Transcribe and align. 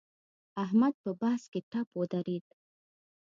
احمد 0.63 0.93
په 1.03 1.11
بحث 1.21 1.43
کې 1.51 1.59
ټپ 1.71 1.87
ودرېد. 1.99 2.45